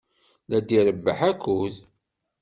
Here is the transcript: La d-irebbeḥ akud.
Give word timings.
La 0.49 0.59
d-irebbeḥ 0.59 1.19
akud. 1.29 1.75